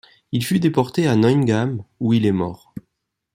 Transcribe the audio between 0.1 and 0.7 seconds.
Il fut